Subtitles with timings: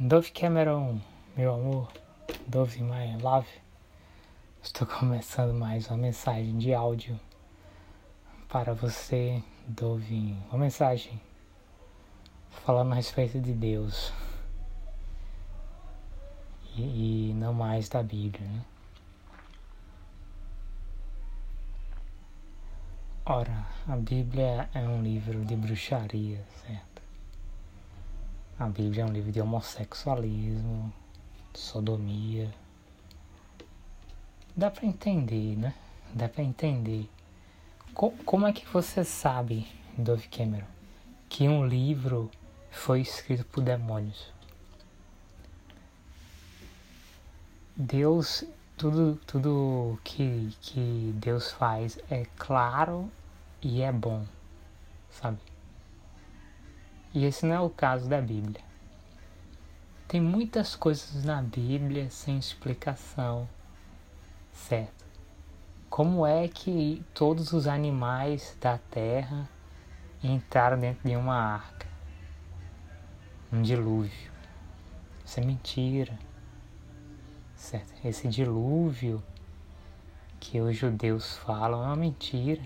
[0.00, 1.00] Dove Cameron,
[1.36, 1.92] meu amor,
[2.46, 3.48] Dove My Love,
[4.62, 7.18] estou começando mais uma mensagem de áudio
[8.48, 11.20] para você, Dove, uma mensagem
[12.64, 14.12] falando a respeito de Deus
[16.76, 18.64] e, e não mais da Bíblia, né?
[23.26, 26.97] Ora, a Bíblia é um livro de bruxaria, certo?
[28.58, 30.92] A Bíblia é um livro de homossexualismo,
[31.54, 32.52] sodomia.
[34.56, 35.72] Dá para entender, né?
[36.12, 37.08] Dá para entender.
[37.94, 40.66] Co como é que você sabe, Dove Cameron,
[41.28, 42.28] que um livro
[42.68, 44.32] foi escrito por demônios?
[47.76, 48.42] Deus,
[48.76, 53.08] tudo, tudo que, que Deus faz é claro
[53.62, 54.26] e é bom,
[55.12, 55.47] sabe?
[57.14, 58.62] E esse não é o caso da Bíblia.
[60.06, 63.48] Tem muitas coisas na Bíblia sem explicação,
[64.52, 65.04] certo?
[65.90, 69.48] Como é que todos os animais da terra
[70.22, 71.86] entraram dentro de uma arca?
[73.52, 74.30] Um dilúvio.
[75.24, 76.18] Isso é mentira.
[77.54, 77.92] Certo?
[78.06, 79.22] Esse dilúvio
[80.38, 82.62] que os judeus falam é uma mentira.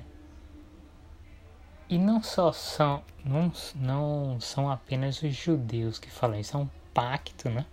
[1.92, 6.70] E não só são, não, não são apenas os judeus que falam isso, é um
[6.94, 7.66] pacto, né?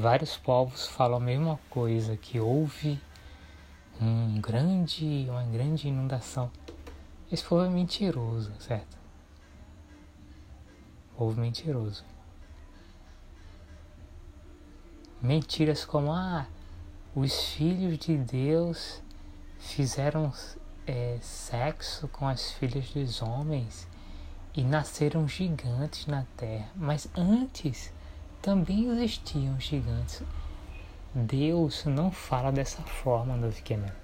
[0.00, 3.00] Vários povos falam a mesma coisa, que houve
[4.00, 6.50] um grande, uma grande inundação.
[7.30, 8.98] Esse povo é mentiroso, certo?
[11.16, 12.04] Povo mentiroso.
[15.22, 16.48] Mentiras como, ah,
[17.14, 19.00] os filhos de Deus
[19.56, 20.32] fizeram
[20.86, 23.88] é, sexo com as filhas dos homens
[24.54, 26.68] e nasceram gigantes na terra.
[26.74, 27.92] Mas antes
[28.40, 30.22] também existiam gigantes.
[31.14, 33.94] Deus não fala dessa forma, Dove Cameron.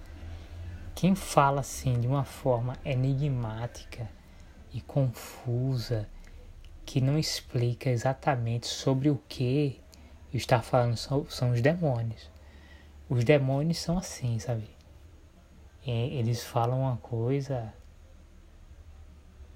[0.95, 4.09] Quem fala assim de uma forma enigmática
[4.73, 6.09] e confusa,
[6.85, 9.81] que não explica exatamente sobre o que
[10.33, 12.31] está falando, são, são os demônios.
[13.09, 14.69] Os demônios são assim, sabe?
[15.87, 17.73] Eles falam uma coisa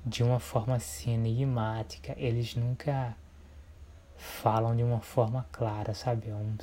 [0.05, 3.17] de uma forma assim enigmática, eles nunca
[4.17, 6.29] falam de uma forma clara, sabe?
[6.29, 6.57] É um,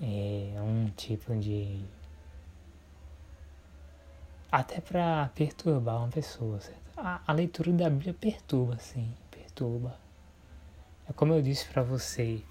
[0.00, 1.84] é um tipo de.
[4.50, 6.80] Até para perturbar uma pessoa, certo?
[6.96, 9.98] A, a leitura da Bíblia perturba, sim, perturba.
[11.08, 12.42] É como eu disse para você,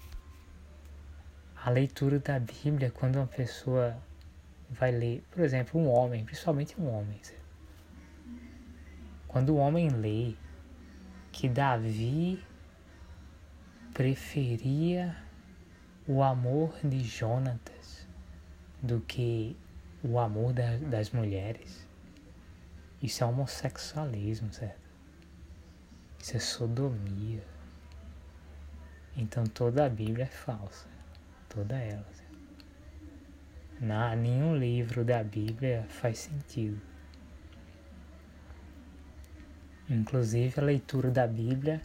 [1.64, 3.96] a leitura da Bíblia, quando uma pessoa
[4.70, 7.20] vai ler, por exemplo, um homem, principalmente um homem.
[9.28, 10.34] Quando o homem lê
[11.32, 12.42] que Davi
[13.92, 15.16] preferia
[16.06, 18.06] o amor de Jonatas
[18.82, 19.56] do que
[20.02, 21.86] o amor da, das mulheres,
[23.02, 24.86] isso é homossexualismo, certo?
[26.18, 27.42] Isso é sodomia.
[29.16, 30.86] Então toda a Bíblia é falsa,
[31.48, 32.06] toda ela.
[32.12, 32.25] Certo?
[33.80, 36.80] Na, nenhum livro da Bíblia faz sentido.
[39.88, 41.80] Inclusive a leitura da Bíblia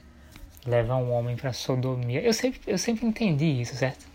[0.65, 2.21] leva um homem para sodomia.
[2.21, 4.05] Eu sempre, eu sempre entendi isso, certo?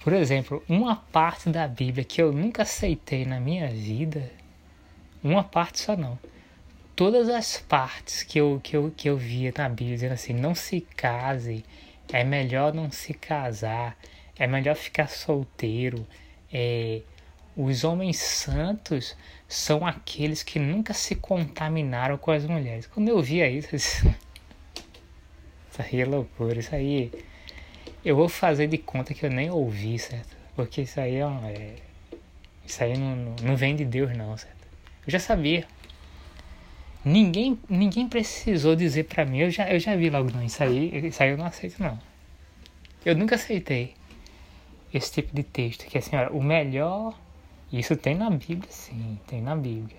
[0.00, 4.30] Por exemplo, uma parte da Bíblia que eu nunca aceitei na minha vida,
[5.22, 6.18] uma parte só não.
[6.94, 10.54] Todas as partes que eu, que eu, que eu via na Bíblia dizendo assim, não
[10.54, 11.64] se case,
[12.12, 13.96] é melhor não se casar,
[14.38, 16.06] é melhor ficar solteiro,
[16.54, 17.00] é,
[17.56, 19.16] os homens santos
[19.48, 22.86] são aqueles que nunca se contaminaram com as mulheres.
[22.86, 24.14] Quando eu via isso, isso
[25.78, 27.10] aí é loucura, isso aí
[28.04, 30.36] eu vou fazer de conta que eu nem ouvi, certo?
[30.54, 31.74] Porque isso aí é, é
[32.64, 34.68] isso aí não, não, não vem de Deus não, certo?
[35.04, 35.66] Eu já sabia.
[37.04, 41.06] Ninguém, ninguém precisou dizer para mim, eu já, eu já vi logo, não, isso aí,
[41.08, 41.98] isso aí eu não aceito não.
[43.04, 43.94] Eu nunca aceitei
[44.96, 47.18] esse tipo de texto, que assim, olha, o melhor,
[47.72, 49.98] isso tem na Bíblia, sim, tem na Bíblia.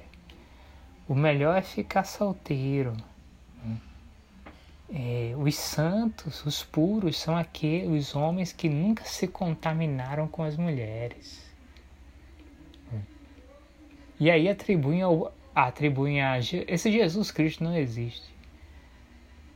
[1.08, 2.96] O melhor é ficar solteiro.
[3.64, 3.78] Né?
[4.94, 11.44] É, os santos, os puros, são aqueles homens que nunca se contaminaram com as mulheres.
[14.18, 18.34] E aí atribuem, ao, atribuem a esse Jesus Cristo não existe.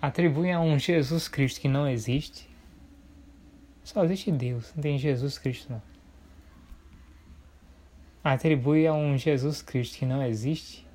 [0.02, 2.49] Atribuem a um Jesus Cristo que não existe
[3.90, 5.82] só existe Deus, não tem Jesus Cristo não.
[8.24, 10.86] Atribui a um Jesus Cristo que não existe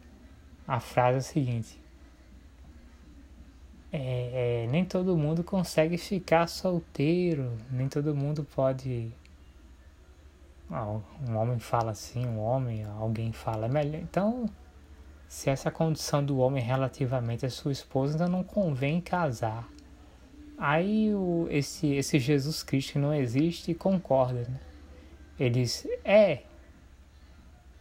[0.69, 1.81] a frase seguinte:
[3.93, 9.12] é, é, nem todo mundo consegue ficar solteiro, nem todo mundo pode.
[10.70, 14.00] Ah, um homem fala assim, um homem, alguém fala melhor.
[14.00, 14.49] Então,
[15.26, 19.69] se essa condição do homem relativamente à sua esposa, então não convém casar.
[20.56, 24.43] Aí o, esse, esse Jesus Cristo não existe concorda.
[24.43, 24.61] Né?
[25.39, 26.43] Ele diz: é,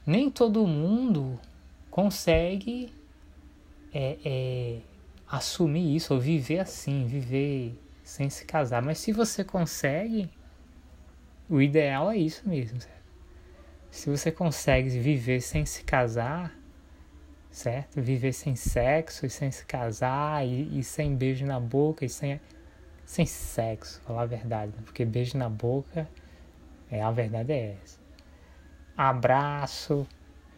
[0.06, 1.40] nem todo mundo
[1.90, 2.92] consegue
[3.94, 4.80] é, é,
[5.28, 8.81] assumir isso, ou viver assim, viver sem se casar.
[8.81, 10.30] Mas se você consegue,
[11.50, 13.04] o ideal é isso mesmo, certo?
[13.92, 16.58] Se você consegue viver sem se casar,
[17.52, 18.02] certo?
[18.02, 22.42] Viver sem sexo e sem se casar e, e sem beijo na boca e sem,
[23.06, 24.82] sem sexo, falar a verdade, né?
[24.84, 26.08] porque beijo na boca,
[26.90, 28.00] é a verdade é essa.
[28.96, 30.08] Abraço,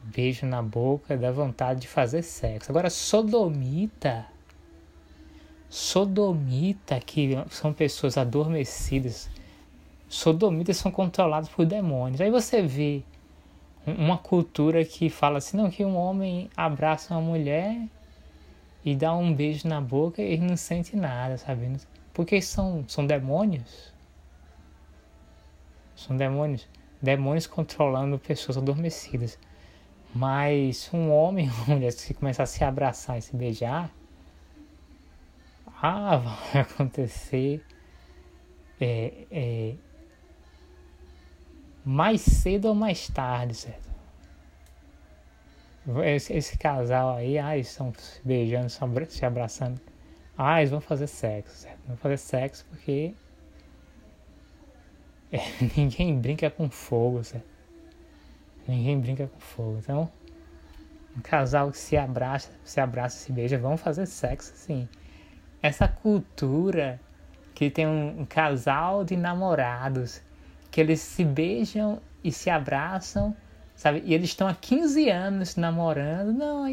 [0.03, 2.71] beijo na boca, dá vontade de fazer sexo.
[2.71, 4.25] Agora, sodomita,
[5.69, 9.29] sodomita, que são pessoas adormecidas,
[10.07, 12.21] sodomitas são controlados por demônios.
[12.21, 13.03] Aí você vê
[13.85, 17.87] uma cultura que fala assim, não, que um homem abraça uma mulher
[18.83, 21.77] e dá um beijo na boca e ele não sente nada, sabe?
[22.15, 23.93] Porque são, são demônios.
[25.97, 26.65] São demônios.
[27.01, 29.37] Demônios controlando pessoas adormecidas.
[30.13, 33.91] Mas um homem e uma mulher, se começar a se abraçar e se beijar,
[35.81, 36.15] ah,
[36.53, 37.61] vai acontecer
[38.79, 39.75] é, é,
[41.83, 43.93] mais cedo ou mais tarde, certo?
[46.05, 48.69] Esse, esse casal aí, ah, eles estão se beijando,
[49.09, 49.94] se abraçando.
[50.37, 51.79] Ah, eles vão fazer sexo, certo?
[51.87, 53.13] Vão fazer sexo porque
[55.31, 55.39] é,
[55.77, 57.45] ninguém brinca com fogo, certo?
[58.67, 59.77] Ninguém brinca com fogo.
[59.79, 60.11] Então,
[61.15, 64.89] um casal que se abraça, se abraça, se beija, vão fazer sexo, sim.
[65.61, 66.99] Essa cultura
[67.53, 70.21] que tem um, um casal de namorados
[70.69, 73.35] que eles se beijam e se abraçam,
[73.75, 74.03] sabe?
[74.05, 76.65] E eles estão há 15 anos namorando, não,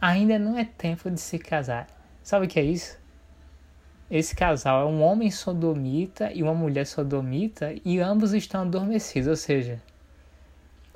[0.00, 1.86] ainda não é tempo de se casar.
[2.24, 2.98] Sabe o que é isso?
[4.10, 9.36] Esse casal é um homem sodomita e uma mulher sodomita e ambos estão adormecidos, ou
[9.36, 9.78] seja,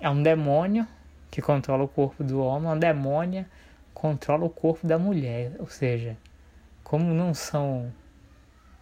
[0.01, 0.89] é um demônio
[1.31, 3.47] que controla o corpo do homem, uma demônia
[3.93, 5.53] controla o corpo da mulher.
[5.59, 6.17] Ou seja,
[6.83, 7.93] como não são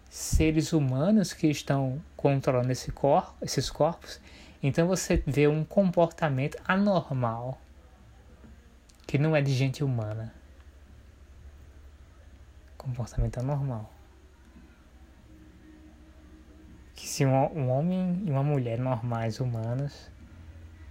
[0.08, 4.20] seres humanos que estão controlando esse corpo, esses corpos,
[4.62, 7.60] então você vê um comportamento anormal
[9.04, 10.35] que não é de gente humana.
[12.86, 13.90] Comportamento anormal.
[16.94, 20.08] Que se um, homem e uma mulher normais, humanos,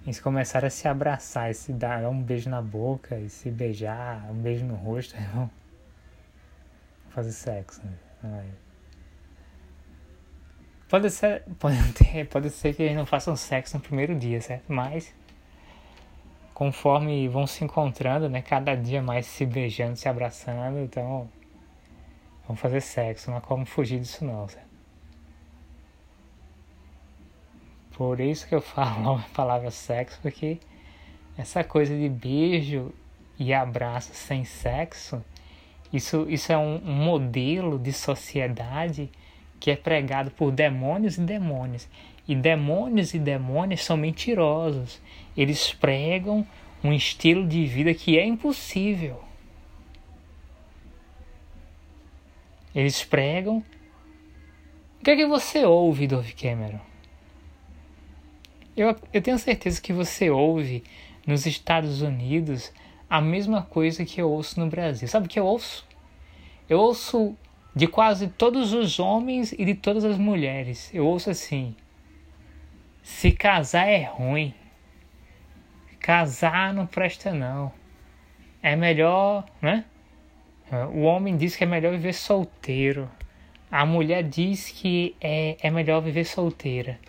[0.03, 4.29] eles começaram a se abraçar, e se dar um beijo na boca, e se beijar,
[4.29, 5.49] um beijo no rosto, vão
[7.11, 7.81] fazer sexo.
[8.21, 8.45] Né?
[10.89, 14.65] Pode ser, pode, ter, pode ser que eles não façam sexo no primeiro dia, certo?
[14.67, 15.15] Mas
[16.53, 18.41] conforme vão se encontrando, né?
[18.41, 21.29] Cada dia mais se beijando, se abraçando, então
[22.47, 24.65] vão fazer sexo, não há como fugir disso não, certo?
[27.93, 30.59] Por isso que eu falo a palavra sexo, porque
[31.37, 32.93] essa coisa de beijo
[33.37, 35.23] e abraço sem sexo,
[35.91, 39.09] isso, isso é um, um modelo de sociedade
[39.59, 41.87] que é pregado por demônios e demônios.
[42.27, 45.01] E demônios e demônios são mentirosos.
[45.37, 46.45] Eles pregam
[46.83, 49.23] um estilo de vida que é impossível.
[52.75, 53.63] Eles pregam.
[54.99, 56.79] O que é que você ouve, Dove Cameron?
[58.75, 60.83] Eu, eu tenho certeza que você ouve
[61.25, 62.73] nos Estados Unidos
[63.09, 65.07] a mesma coisa que eu ouço no Brasil.
[65.07, 65.87] Sabe o que eu ouço?
[66.67, 67.37] Eu ouço
[67.73, 70.93] de quase todos os homens e de todas as mulheres.
[70.93, 71.75] Eu ouço assim:
[73.01, 74.53] se casar é ruim.
[75.99, 77.71] Casar não presta não.
[78.61, 79.85] É melhor, né?
[80.93, 83.09] O homem diz que é melhor viver solteiro.
[83.69, 86.99] A mulher diz que é, é melhor viver solteira.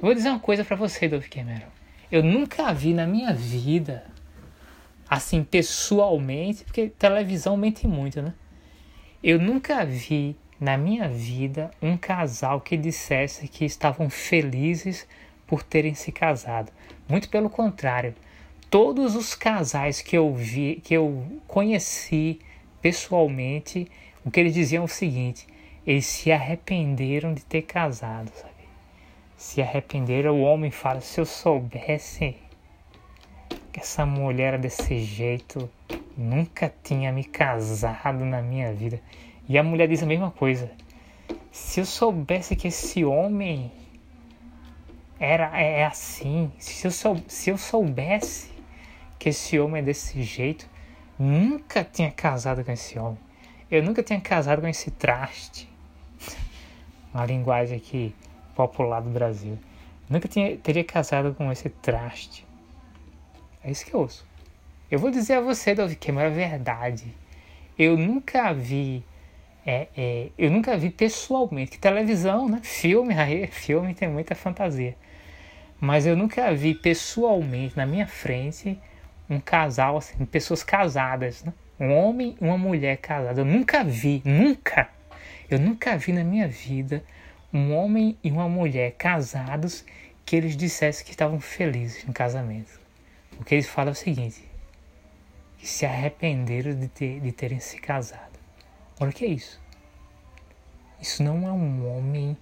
[0.00, 1.66] Vou dizer uma coisa para você, Dove Cameron.
[2.10, 4.04] Eu nunca vi na minha vida,
[5.08, 8.34] assim, pessoalmente, porque televisão mente muito, né?
[9.22, 15.06] Eu nunca vi na minha vida um casal que dissesse que estavam felizes
[15.46, 16.72] por terem se casado.
[17.08, 18.14] Muito pelo contrário,
[18.70, 22.40] todos os casais que eu vi, que eu conheci
[22.82, 23.88] pessoalmente,
[24.24, 25.46] o que eles diziam é o seguinte:
[25.86, 28.52] eles se arrependeram de ter casado, sabe?
[29.42, 32.36] se arrependeram, o homem fala: se eu soubesse
[33.72, 35.68] que essa mulher era desse jeito,
[36.16, 39.00] nunca tinha me casado na minha vida.
[39.48, 40.70] E a mulher diz a mesma coisa.
[41.50, 43.72] Se eu soubesse que esse homem
[45.18, 48.52] era é, é assim, se eu, sou, se eu soubesse
[49.18, 50.68] que esse homem é desse jeito,
[51.22, 53.18] nunca tinha casado com esse homem.
[53.70, 55.68] Eu nunca tinha casado com esse traste.
[57.14, 58.14] Uma linguagem aqui
[58.54, 59.58] popular do Brasil.
[60.08, 62.44] Nunca tinha, teria casado com esse traste.
[63.64, 64.26] É isso que eu ouço.
[64.90, 67.14] Eu vou dizer a você, Dove é verdade.
[67.78, 69.02] Eu nunca vi.
[69.64, 71.70] É, é, eu nunca vi pessoalmente.
[71.70, 72.60] Que televisão, né?
[72.62, 74.96] Filme, aí, filme tem muita fantasia.
[75.80, 78.78] Mas eu nunca vi pessoalmente na minha frente
[79.32, 81.52] um casal assim, pessoas casadas, né?
[81.80, 83.40] Um homem e uma mulher casada.
[83.40, 84.88] Eu nunca vi, nunca.
[85.50, 87.02] Eu nunca vi na minha vida
[87.52, 89.84] um homem e uma mulher casados
[90.24, 92.80] que eles dissessem que estavam felizes no casamento.
[93.40, 94.44] O que eles falam é o seguinte:
[95.58, 98.38] que se arrependeram de, ter, de terem se casado.
[99.00, 99.60] Olha o que é isso.
[101.00, 102.36] Isso não é um homem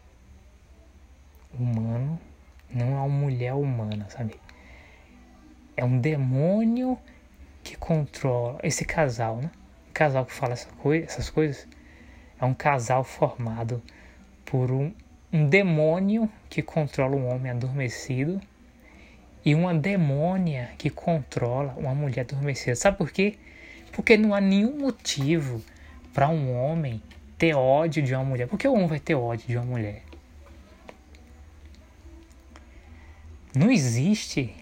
[1.59, 2.21] humano,
[2.69, 4.35] não é uma mulher humana, sabe?
[5.81, 6.99] É um demônio
[7.65, 9.51] que controla esse casal, né?
[9.89, 10.69] O casal que fala essa
[11.03, 11.67] essas coisas
[12.39, 13.83] é um casal formado
[14.45, 14.93] por um,
[15.33, 18.39] um demônio que controla um homem adormecido
[19.43, 22.77] e uma demônia que controla uma mulher adormecida.
[22.77, 23.39] Sabe por quê?
[23.91, 25.65] Porque não há nenhum motivo
[26.13, 27.03] para um homem
[27.39, 28.47] ter ódio de uma mulher.
[28.47, 30.03] Por que o homem vai ter ódio de uma mulher?
[33.55, 34.60] Não existe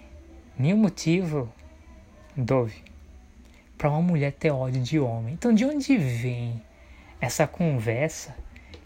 [0.59, 1.53] nenhum motivo,
[2.37, 2.83] Dove,
[3.77, 5.35] para uma mulher ter ódio de homem.
[5.35, 6.61] Então, de onde vem
[7.21, 8.35] essa conversa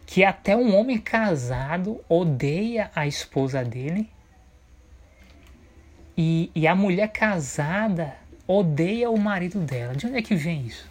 [0.07, 4.11] que até um homem casado odeia a esposa dele
[6.17, 8.14] e, e a mulher casada
[8.47, 9.95] odeia o marido dela.
[9.95, 10.91] De onde é que vem isso?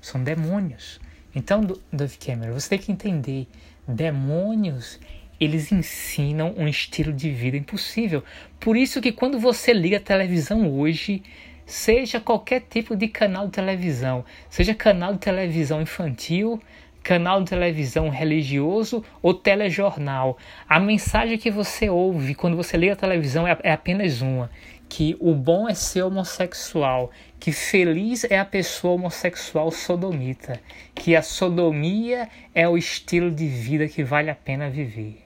[0.00, 1.00] São demônios.
[1.34, 3.48] Então, Dove Cameron, você tem que entender:
[3.86, 5.00] demônios
[5.40, 8.22] eles ensinam um estilo de vida impossível.
[8.58, 11.22] Por isso que quando você liga a televisão hoje,
[11.64, 16.60] seja qualquer tipo de canal de televisão, seja canal de televisão infantil,
[17.02, 20.36] canal de televisão religioso ou telejornal.
[20.68, 24.50] A mensagem que você ouve quando você liga a televisão é, é apenas uma:
[24.88, 30.60] que o bom é ser homossexual, que feliz é a pessoa homossexual sodomita,
[30.94, 35.22] que a sodomia é o estilo de vida que vale a pena viver.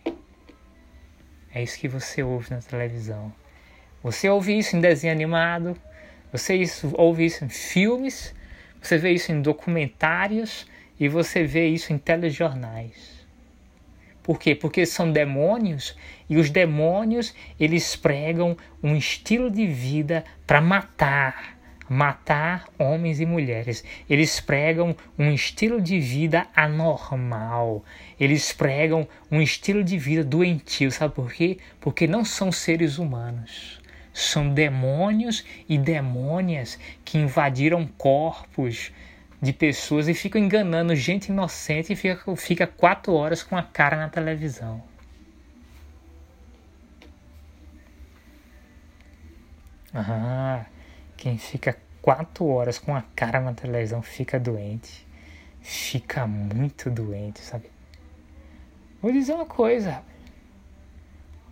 [1.52, 3.32] É isso que você ouve na televisão.
[4.02, 5.76] Você ouve isso em desenho animado,
[6.32, 8.34] você isso, ouve isso em filmes,
[8.80, 10.66] você vê isso em documentários,
[10.98, 13.19] e você vê isso em telejornais.
[14.22, 14.54] Por quê?
[14.54, 15.96] Porque são demônios
[16.28, 21.58] e os demônios eles pregam um estilo de vida para matar,
[21.88, 23.82] matar homens e mulheres.
[24.08, 27.84] Eles pregam um estilo de vida anormal.
[28.18, 30.90] Eles pregam um estilo de vida doentio.
[30.92, 31.58] Sabe por quê?
[31.80, 33.80] Porque não são seres humanos.
[34.12, 38.92] São demônios e demônias que invadiram corpos
[39.40, 43.96] de pessoas e ficam enganando gente inocente e fica, fica quatro horas com a cara
[43.96, 44.82] na televisão.
[49.94, 50.66] Ah,
[51.16, 55.06] quem fica quatro horas com a cara na televisão fica doente.
[55.60, 57.70] Fica muito doente, sabe?
[59.02, 60.02] Vou dizer uma coisa.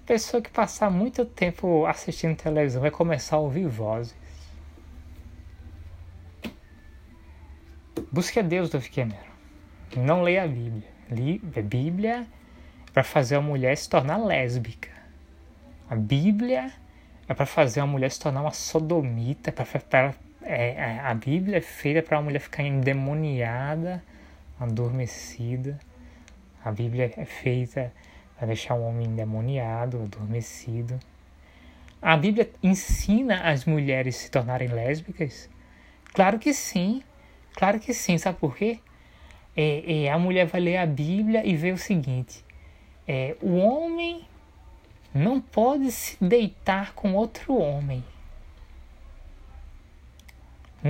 [0.07, 4.14] pessoa que passar muito tempo assistindo televisão vai começar a ouvir vozes.
[8.12, 9.19] Busque a Deus, Dove Cameron.
[9.97, 10.88] Não leia a Bíblia.
[11.11, 12.26] Li, a Bíblia
[12.87, 14.90] é para fazer a mulher se tornar lésbica.
[15.88, 16.73] A Bíblia
[17.26, 19.50] é para fazer a mulher se tornar uma sodomita.
[19.50, 24.02] Pra, pra, é, é, a Bíblia é feita para a mulher ficar endemoniada,
[24.61, 25.78] adormecida.
[26.64, 27.93] A Bíblia é feita
[28.37, 30.99] para deixar o homem endemoniado, adormecido.
[32.00, 35.49] A Bíblia ensina as mulheres se tornarem lésbicas?
[36.12, 37.02] Claro que sim.
[37.59, 38.79] Claro que sim, sabe por quê?
[39.57, 42.45] É, é, a mulher vai ler a Bíblia e vê o seguinte:
[43.07, 44.25] é, o homem
[45.12, 48.05] não pode se deitar com outro homem.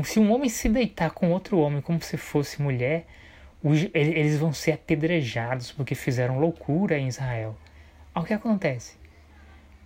[0.05, 3.07] Se um homem se deitar com outro homem como se fosse mulher,
[3.95, 7.57] eles vão ser apedrejados porque fizeram loucura em Israel.
[8.15, 8.99] Olha o que acontece.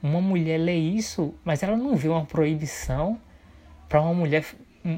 [0.02, 3.20] Uma mulher lê isso, mas ela não vê uma proibição
[3.88, 4.44] para uma mulher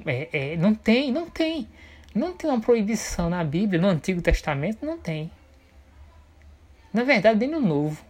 [0.06, 1.68] é, é, não tem, não tem.
[2.14, 5.30] Não tem uma proibição na Bíblia, no Antigo Testamento, não tem.
[6.92, 8.04] Na verdade, nem no Novo.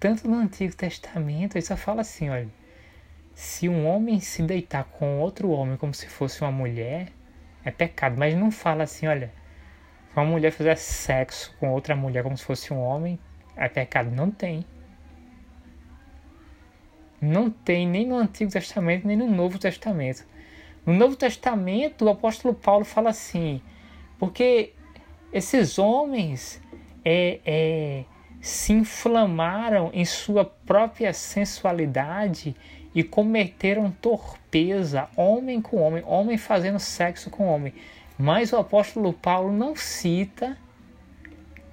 [0.00, 2.48] tanto no Antigo Testamento, ele só fala assim, olha,
[3.34, 7.08] se um homem se deitar com outro homem como se fosse uma mulher,
[7.64, 8.16] é pecado.
[8.18, 9.32] Mas não fala assim, olha,
[10.10, 13.18] se uma mulher fizer sexo com outra mulher como se fosse um homem,
[13.56, 14.10] é pecado.
[14.10, 14.64] Não tem.
[17.20, 20.26] Não tem nem no Antigo Testamento, nem no Novo Testamento.
[20.84, 23.62] No Novo Testamento, o apóstolo Paulo fala assim,
[24.18, 24.72] porque
[25.32, 26.60] esses homens
[27.04, 28.04] é, é,
[28.40, 32.54] se inflamaram em sua própria sensualidade
[32.94, 37.72] e cometeram torpeza, homem com homem, homem fazendo sexo com homem.
[38.18, 40.56] Mas o apóstolo Paulo não cita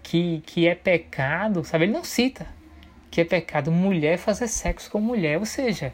[0.01, 1.85] que, que é pecado, sabe?
[1.85, 2.47] Ele não cita
[3.11, 5.93] que é pecado mulher fazer sexo com mulher, ou seja,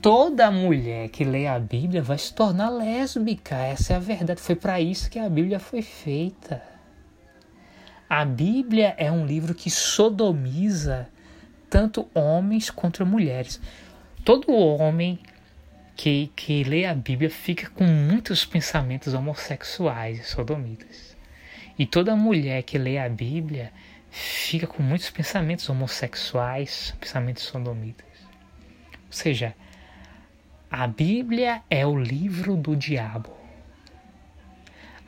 [0.00, 3.54] toda mulher que lê a Bíblia vai se tornar lésbica.
[3.54, 4.40] Essa é a verdade.
[4.40, 6.62] Foi para isso que a Bíblia foi feita.
[8.08, 11.06] A Bíblia é um livro que sodomiza
[11.68, 13.60] tanto homens quanto mulheres.
[14.24, 15.18] Todo homem
[15.94, 21.14] que, que lê a Bíblia fica com muitos pensamentos homossexuais e sodomitas.
[21.78, 23.70] E toda mulher que lê a Bíblia
[24.10, 28.06] fica com muitos pensamentos homossexuais, pensamentos sodomitas.
[28.92, 29.54] Ou seja,
[30.70, 33.30] a Bíblia é o livro do diabo.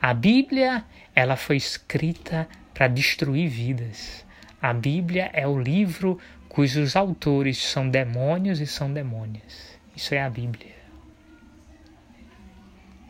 [0.01, 0.83] A Bíblia,
[1.15, 4.25] ela foi escrita para destruir vidas.
[4.61, 6.19] A Bíblia é o livro
[6.49, 9.79] cujos autores são demônios e são demônias.
[9.95, 10.75] Isso é a Bíblia.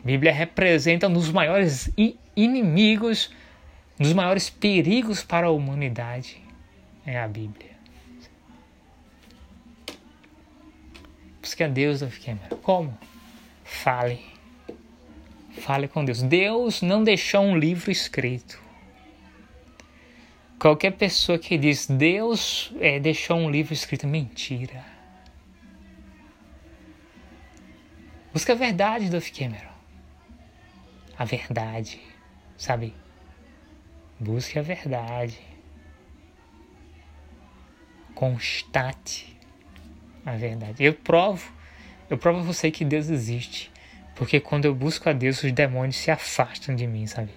[0.02, 1.90] A Bíblia representa um dos maiores
[2.36, 3.30] inimigos,
[3.98, 6.42] um dos maiores perigos para a humanidade.
[7.06, 7.74] É a Bíblia.
[11.40, 12.56] Busque a Deus, Dolph Cameron.
[12.62, 12.98] Como?
[13.62, 14.20] Fale.
[15.60, 16.22] Fale com Deus.
[16.22, 18.60] Deus não deixou um livro escrito.
[20.58, 24.84] Qualquer pessoa que diz Deus é, deixou um livro escrito, mentira.
[28.32, 29.74] Busque a verdade, Dolph Cameron.
[31.16, 32.00] A verdade,
[32.56, 32.94] sabe?
[34.18, 35.38] Busque a verdade.
[38.14, 39.36] Constate
[40.24, 40.82] a verdade.
[40.82, 41.52] Eu provo,
[42.08, 43.70] eu provo a você que Deus existe.
[44.14, 47.32] Porque quando eu busco a Deus, os demônios se afastam de mim, sabe?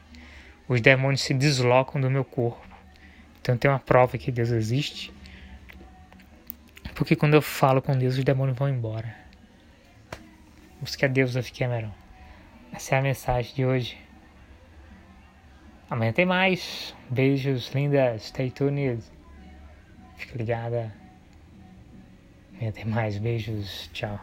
[0.67, 2.67] Os demônios se deslocam do meu corpo.
[3.41, 5.11] Então tem uma prova que Deus existe.
[6.93, 9.15] Porque quando eu falo com Deus, os demônios vão embora.
[10.79, 11.91] Busque a Deus, Cameron.
[12.71, 14.06] Essa é a mensagem de hoje.
[15.89, 16.95] Amanhã tem mais.
[17.09, 18.23] Beijos, lindas.
[18.23, 19.03] Stay tuned.
[20.17, 20.93] Fica ligada.
[22.61, 24.19] Até mais, beijos, tchau.